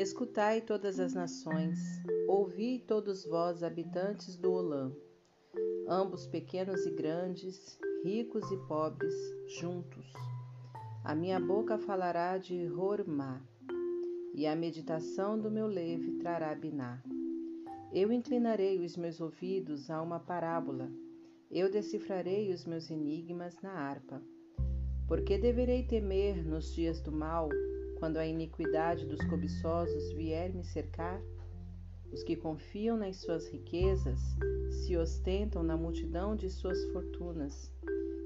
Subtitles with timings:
[0.00, 1.78] Escutai todas as nações,
[2.26, 4.90] ouvi todos vós, habitantes do Olã,
[5.86, 9.12] ambos pequenos e grandes, ricos e pobres,
[9.60, 10.10] juntos.
[11.04, 13.42] A minha boca falará de Hormá,
[14.32, 17.02] e a meditação do meu leve trará Biná.
[17.92, 20.90] Eu inclinarei os meus ouvidos a uma parábola,
[21.50, 24.22] eu decifrarei os meus enigmas na harpa.
[25.06, 27.50] Porque deverei temer nos dias do mal,
[28.00, 31.22] quando a iniquidade dos cobiçosos vier me cercar?
[32.10, 34.18] Os que confiam nas suas riquezas
[34.70, 37.70] se ostentam na multidão de suas fortunas.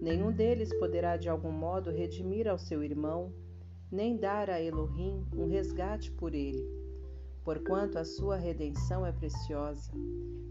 [0.00, 3.32] Nenhum deles poderá de algum modo redimir ao seu irmão,
[3.92, 6.66] nem dar a Elohim um resgate por ele,
[7.44, 9.92] porquanto a sua redenção é preciosa,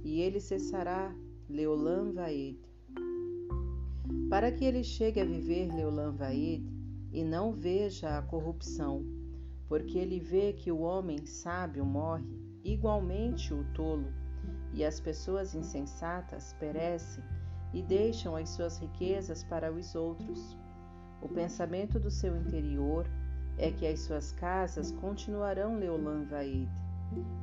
[0.03, 1.13] e ele cessará
[1.49, 2.59] Leolam Vaed.
[4.29, 6.76] Para que ele chegue a viver Leolam Vaed
[7.17, 9.03] e não veja a corrupção,
[9.67, 14.13] porque ele vê que o homem sábio morre, igualmente o tolo,
[14.71, 17.23] e as pessoas insensatas perecem
[17.73, 20.55] e deixam as suas riquezas para os outros.
[21.19, 23.09] O pensamento do seu interior
[23.57, 26.69] é que as suas casas continuarão Leolam Vaed,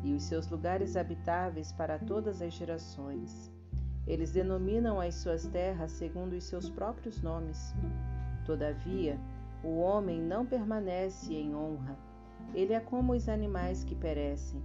[0.04, 3.50] e os seus lugares habitáveis para todas as gerações.
[4.06, 7.74] Eles denominam as suas terras segundo os seus próprios nomes.
[8.46, 9.18] Todavia,
[9.64, 11.98] o homem não permanece em honra.
[12.54, 14.62] Ele é como os animais que perecem.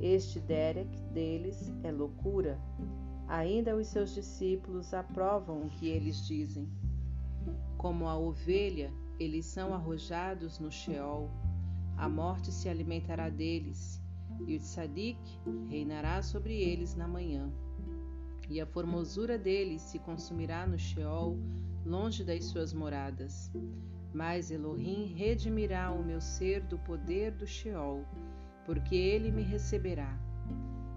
[0.00, 2.58] Este Derek deles é loucura.
[3.28, 6.68] Ainda os seus discípulos aprovam o que eles dizem.
[7.78, 11.30] Como a ovelha, eles são arrojados no Sheol.
[11.96, 14.02] A morte se alimentará deles,
[14.46, 15.18] e o tzadik
[15.68, 17.50] reinará sobre eles na manhã
[18.48, 21.36] e a formosura deles se consumirá no Sheol,
[21.84, 23.50] longe das suas moradas.
[24.16, 28.02] Mas Elohim redimirá o meu ser do poder do Sheol,
[28.64, 30.18] porque ele me receberá.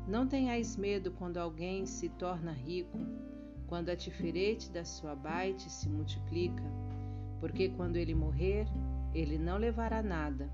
[0.07, 2.97] Não tenhais medo quando alguém se torna rico,
[3.67, 6.63] quando a tiferete da sua baite se multiplica,
[7.41, 8.65] porque quando ele morrer,
[9.13, 10.49] ele não levará nada,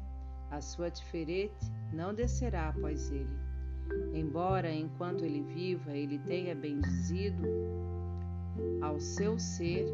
[0.49, 3.37] a sua tiferete não descerá após ele.
[4.11, 7.43] Embora enquanto ele viva ele tenha bendizido
[8.81, 9.85] ao seu ser,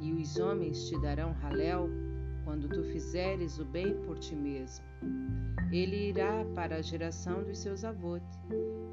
[0.00, 2.07] e os homens te darão raléu
[2.48, 4.82] quando tu fizeres o bem por ti mesmo.
[5.70, 8.22] Ele irá para a geração dos seus avós.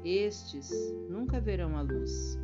[0.04, 0.70] Estes
[1.08, 2.38] nunca verão a luz.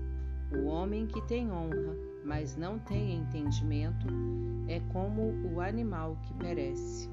[0.56, 4.06] O homem que tem honra, mas não tem entendimento,
[4.68, 7.10] é como o animal que perece.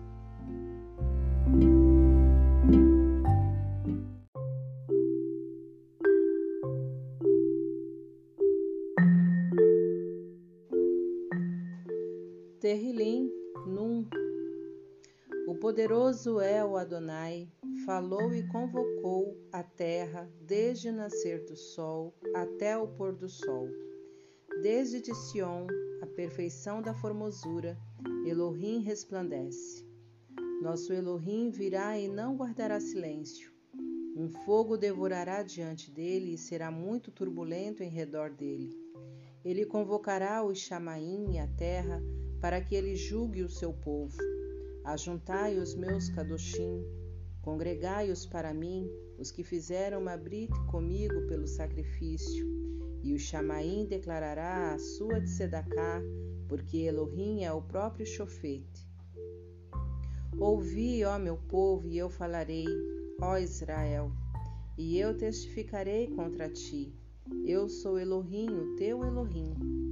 [12.61, 13.38] Terrilim
[13.69, 14.07] Num.
[15.47, 17.47] O poderoso é o Adonai,
[17.85, 23.69] falou e convocou a terra desde o nascer do sol até o pôr do sol.
[24.63, 25.67] Desde de Sion,
[26.01, 27.77] a perfeição da formosura,
[28.25, 29.85] Elohim resplandece.
[30.63, 33.53] Nosso Elohim virá e não guardará silêncio.
[34.15, 38.75] Um fogo devorará diante dele e será muito turbulento em redor dele.
[39.45, 42.01] Ele convocará os Chamaim e a terra
[42.41, 44.17] para que ele julgue o seu povo.
[44.83, 46.83] Ajuntai os meus kadoshim,
[47.41, 52.47] congregai-os para mim, os que fizeram Mabrit comigo pelo sacrifício.
[53.03, 56.01] E o Chamaim declarará a sua de Sedacá,
[56.47, 58.89] porque Elohim é o próprio chofete.
[60.37, 62.65] Ouvi, ó meu povo, e eu falarei,
[63.21, 64.11] ó Israel,
[64.77, 66.93] e eu testificarei contra ti.
[67.45, 69.88] Eu sou Elohim, o teu Elohim.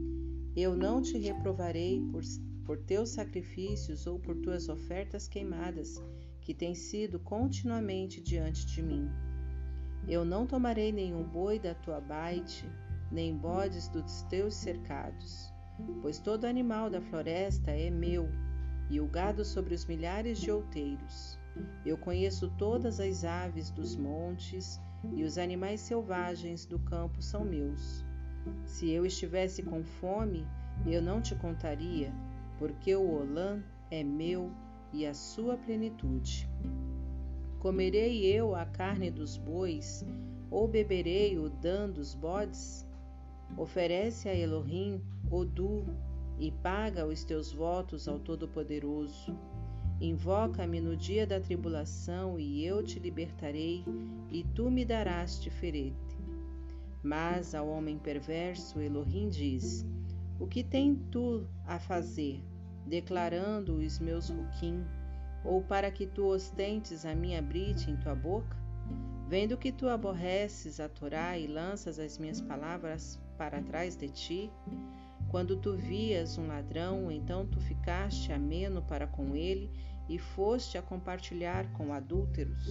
[0.59, 2.23] Eu não te reprovarei por,
[2.65, 6.01] por teus sacrifícios ou por tuas ofertas queimadas,
[6.41, 9.07] que têm sido continuamente diante de mim.
[10.07, 12.65] Eu não tomarei nenhum boi da tua baite,
[13.11, 15.53] nem bodes dos teus cercados,
[16.01, 18.27] pois todo animal da floresta é meu,
[18.89, 21.39] e o gado sobre os milhares de outeiros.
[21.85, 24.81] Eu conheço todas as aves dos montes,
[25.15, 28.06] e os animais selvagens do campo são meus.
[28.65, 30.45] Se eu estivesse com fome,
[30.85, 32.13] eu não te contaria,
[32.57, 34.51] porque o Olã é meu
[34.93, 36.47] e a sua plenitude.
[37.59, 40.05] Comerei eu a carne dos bois,
[40.49, 42.85] ou beberei o dan dos bodes?
[43.57, 45.85] Oferece a Elohim, Odu,
[46.39, 49.35] e paga os teus votos ao Todo-Poderoso.
[49.99, 53.83] Invoca-me no dia da tribulação, e eu te libertarei,
[54.31, 56.06] e tu me darás diferente.
[57.03, 59.85] Mas ao homem perverso, Elohim diz:
[60.39, 62.43] O que tem tu a fazer,
[62.85, 64.83] declarando os meus ruquim?
[65.47, 68.55] ou para que tu ostentes a minha brite em tua boca?
[69.27, 74.51] Vendo que tu aborreces a Torá e lanças as minhas palavras para trás de ti,
[75.29, 79.71] quando tu vias um ladrão, então tu ficaste ameno para com ele
[80.07, 82.65] e foste a compartilhar com adúlteros.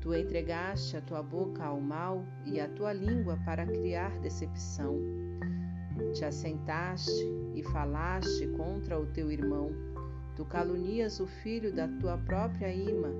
[0.00, 4.98] Tu entregaste a tua boca ao mal e a tua língua para criar decepção.
[6.14, 7.24] Te assentaste
[7.54, 9.90] e falaste contra o teu irmão
[10.40, 13.10] Tu calunias o filho da tua própria ima.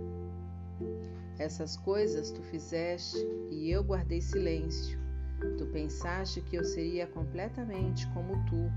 [1.38, 3.18] Essas coisas tu fizeste
[3.50, 4.98] e eu guardei silêncio.
[5.58, 8.70] Tu pensaste que eu seria completamente como tu,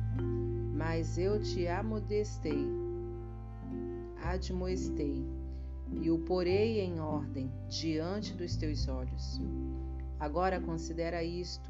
[0.76, 2.68] mas eu te amodestei,
[4.22, 5.26] admoestei
[6.02, 9.40] e o porei em ordem diante dos teus olhos.
[10.20, 11.70] Agora considera isto,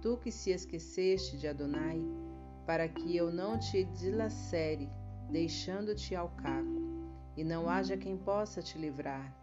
[0.00, 2.00] tu que se esqueceste de Adonai,
[2.66, 4.88] para que eu não te dilacere
[5.30, 6.80] deixando-te ao caco,
[7.36, 9.36] e não haja quem possa te livrar.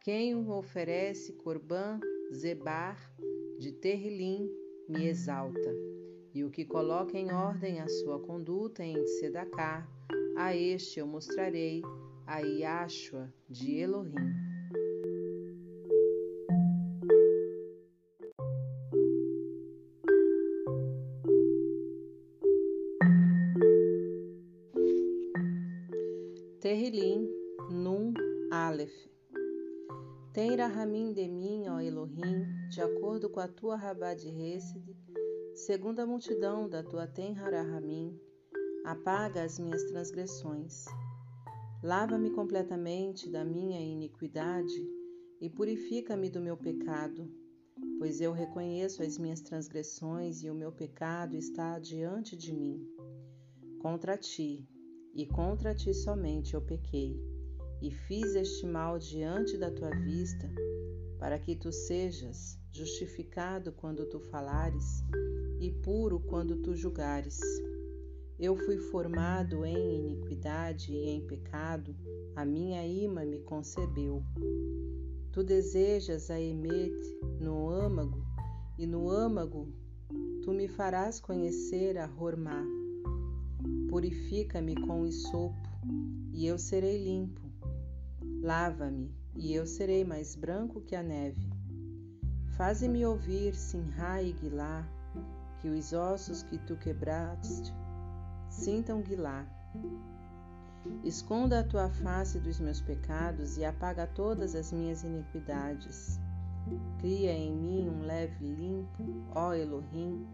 [0.00, 2.00] Quem o oferece Corbã,
[2.34, 2.98] Zebar,
[3.58, 4.50] de Terrilim,
[4.88, 5.74] me exalta,
[6.34, 9.86] e o que coloca em ordem a sua conduta em Sedacá,
[10.36, 11.82] a este eu mostrarei
[12.26, 14.52] a Yashua de Elohim.
[26.60, 27.28] Terrilim,
[27.70, 28.14] Num,
[28.50, 28.92] Aleph.
[30.32, 34.82] Tem Rahamim de mim, ó Elohim, de acordo com a tua rabá de Hesed,
[35.54, 38.18] segundo a multidão da tua Tenharahamim,
[38.84, 40.84] apaga as minhas transgressões.
[41.82, 44.74] Lava-me completamente da minha iniquidade
[45.40, 47.28] e purifica-me do meu pecado,
[47.98, 52.84] pois eu reconheço as minhas transgressões e o meu pecado está diante de mim.
[53.80, 54.68] Contra ti,
[55.14, 57.20] e contra ti somente eu pequei,
[57.80, 60.48] e fiz este mal diante da tua vista,
[61.18, 65.02] para que tu sejas justificado quando tu falares,
[65.60, 67.38] e puro quando tu julgares.
[68.42, 71.94] Eu fui formado em iniquidade e em pecado,
[72.34, 74.20] a minha ima me concebeu.
[75.30, 76.92] Tu desejas a Emet
[77.38, 78.26] no âmago,
[78.76, 79.72] e no âmago
[80.42, 82.66] tu me farás conhecer a Hormá.
[83.88, 85.68] Purifica-me com isopo,
[86.32, 87.42] e eu serei limpo.
[88.42, 91.48] Lava-me, e eu serei mais branco que a neve.
[92.56, 94.84] Faze-me ouvir, Sinha e Guilá,
[95.60, 97.72] que os ossos que tu quebraste
[98.52, 99.46] sintam Guilá.
[101.02, 106.20] Esconda a tua face dos meus pecados e apaga todas as minhas iniquidades.
[106.98, 109.02] Cria em mim um leve limpo,
[109.34, 110.26] ó Elohim,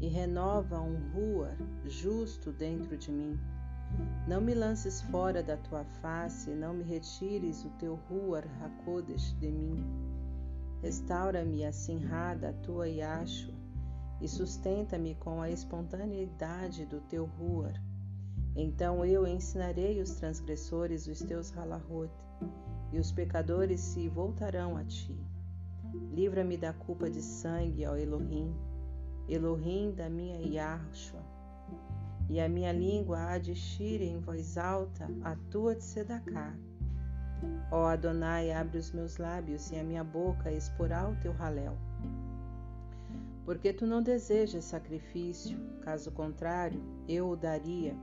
[0.00, 3.38] e renova um ruar justo dentro de mim.
[4.26, 9.48] Não me lances fora da tua face, não me retires o teu ruar hakodesh de
[9.48, 9.84] mim.
[10.82, 13.59] Restaura-me a sinra da tua Yashua
[14.20, 17.80] e sustenta-me com a espontaneidade do teu ruar.
[18.54, 22.10] Então eu ensinarei os transgressores os teus halahot,
[22.92, 25.18] e os pecadores se voltarão a ti.
[26.12, 28.54] Livra-me da culpa de sangue, ó Elohim,
[29.28, 31.20] Elohim da minha Yahshua,
[32.28, 36.54] e a minha língua há de xir em voz alta a tua de Sedacá.
[37.70, 41.76] Ó Adonai, abre os meus lábios e a minha boca exporá o teu raléu.
[43.50, 47.96] Porque tu não desejas sacrifício, caso contrário, eu o daria.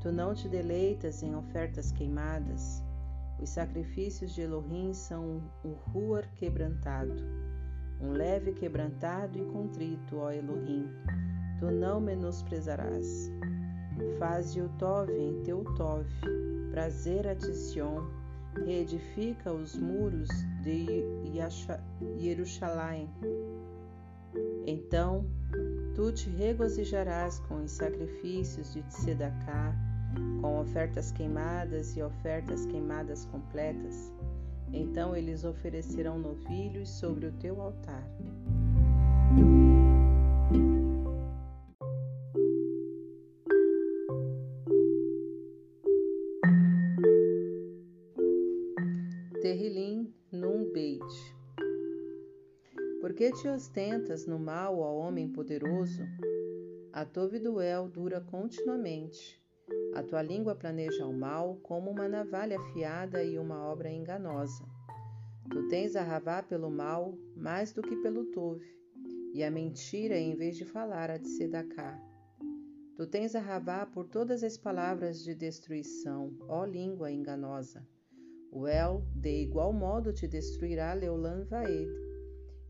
[0.00, 2.80] Tu não te deleitas em ofertas queimadas.
[3.40, 7.20] Os sacrifícios de Elohim são o ruar quebrantado
[8.00, 10.88] um leve quebrantado e contrito, ó Elohim,
[11.58, 13.28] tu não menosprezarás.
[14.20, 16.08] Faze o Tove em teu Tove,
[16.70, 18.06] prazer a Tision,
[18.64, 20.28] reedifica os muros
[20.62, 21.04] de
[22.18, 23.10] Jerusalém.
[24.66, 25.26] Então
[25.94, 29.74] tu te regozijarás com os sacrifícios de Tzedakah,
[30.40, 34.12] com ofertas queimadas e ofertas queimadas completas
[34.72, 38.04] então eles oferecerão novilhos sobre o teu altar.
[53.40, 56.02] Te ostentas no mal, ó homem poderoso?
[56.92, 59.42] A tua duel dura continuamente.
[59.94, 64.62] A tua língua planeja o mal como uma navalha afiada e uma obra enganosa.
[65.50, 68.76] Tu tens a ravá pelo mal mais do que pelo tove,
[69.32, 71.98] e a mentira em vez de falar a de sedacá.
[72.94, 77.82] Tu tens a Ravá por todas as palavras de destruição, ó língua enganosa.
[78.52, 82.09] O El, de igual modo, te destruirá Leolan Vaed.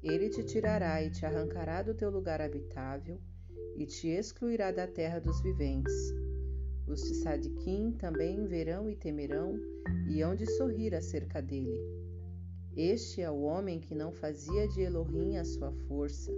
[0.03, 3.21] Ele te tirará e te arrancará do teu lugar habitável
[3.77, 5.93] e te excluirá da terra dos viventes.
[6.87, 9.61] Os de Sadiquim também verão e temerão
[10.09, 11.79] e hão de sorrir acerca dele.
[12.75, 16.33] Este é o homem que não fazia de Elohim a sua força,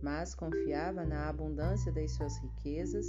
[0.00, 3.06] mas confiava na abundância das suas riquezas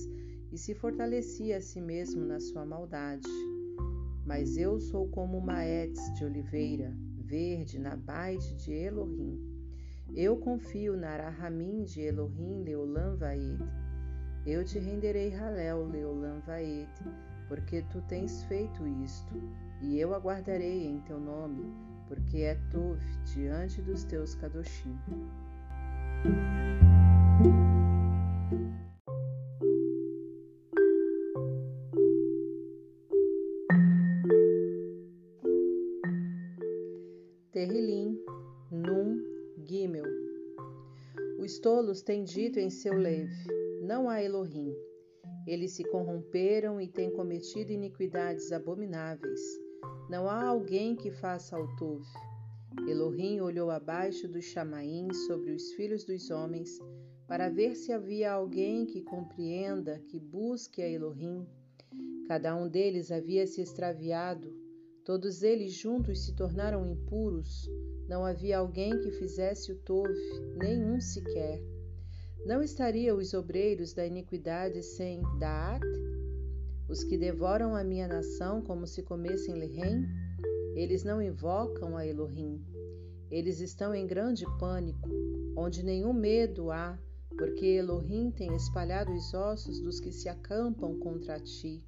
[0.52, 3.28] e se fortalecia a si mesmo na sua maldade.
[4.26, 9.51] Mas eu sou como uma Ets de oliveira, verde na baide de Elohim.
[10.16, 13.58] Eu confio na Arahamim de Elohim Leolam Vaed.
[14.46, 16.90] Eu te renderei Halel Leolam Vaed,
[17.48, 19.34] porque tu tens feito isto,
[19.82, 21.64] e eu aguardarei em teu nome,
[22.10, 23.00] porque é Tov
[23.34, 25.00] diante dos teus Kadoshim.
[41.62, 43.48] Tolos têm dito em seu leve:
[43.84, 44.74] Não há Elohim.
[45.48, 49.40] Eles se corromperam e têm cometido iniquidades abomináveis.
[50.10, 52.04] Não há alguém que faça Tov.
[52.88, 56.80] Elohim olhou abaixo dos chamaim sobre os filhos dos homens
[57.28, 61.46] para ver se havia alguém que compreenda, que busque a Elohim.
[62.28, 64.54] Cada um deles havia se extraviado,
[65.06, 67.70] todos eles juntos se tornaram impuros.
[68.12, 70.14] Não havia alguém que fizesse o Tov,
[70.58, 71.64] nenhum sequer.
[72.46, 75.82] Não estariam os obreiros da iniquidade sem Daat?
[76.90, 80.06] Os que devoram a minha nação como se comessem lehem?
[80.76, 82.62] Eles não invocam a Elohim.
[83.30, 85.10] Eles estão em grande pânico,
[85.56, 87.00] onde nenhum medo há,
[87.38, 91.82] porque Elohim tem espalhado os ossos dos que se acampam contra ti.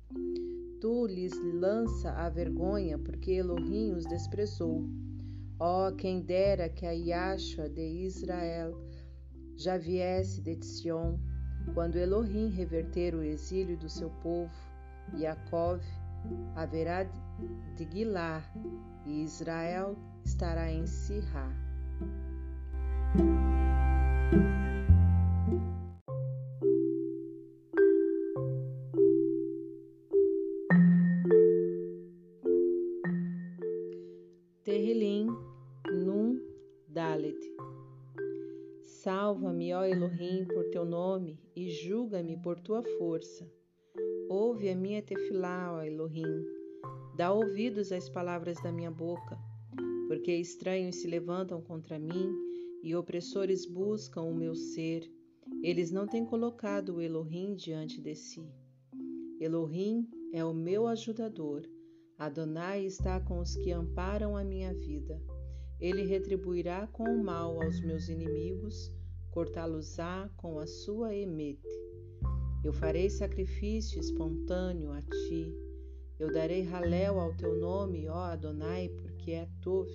[0.79, 4.87] Tu lhes lança a vergonha, porque Elohim os desprezou.
[5.65, 8.77] Oh, quem dera que a Yashua de Israel
[9.55, 11.17] já viesse de Sion,
[11.73, 14.51] quando Elohim reverter o exílio do seu povo,
[15.17, 15.81] Yaakov
[16.53, 17.05] haverá
[17.77, 18.43] de Guilar,
[19.05, 21.49] e Israel estará em Sirá.
[41.55, 43.49] E julga-me por tua força.
[44.29, 46.45] Ouve a minha tefilá, ó Elohim.
[47.15, 49.37] Dá ouvidos às palavras da minha boca,
[50.07, 52.33] porque estranhos se levantam contra mim
[52.83, 55.09] e opressores buscam o meu ser.
[55.61, 58.43] Eles não têm colocado o Elohim diante de si.
[59.39, 61.61] Elohim é o meu ajudador.
[62.17, 65.21] Adonai está com os que amparam a minha vida.
[65.79, 68.91] Ele retribuirá com o mal aos meus inimigos,
[69.33, 71.67] cortá-los-á com a sua emete.
[72.63, 75.51] Eu farei sacrifício espontâneo a ti.
[76.19, 79.89] Eu darei halel ao teu nome, ó Adonai, porque é Tov.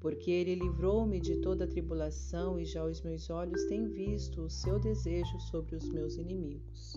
[0.00, 4.80] Porque ele livrou-me de toda tribulação e já os meus olhos têm visto o seu
[4.80, 6.94] desejo sobre os meus inimigos.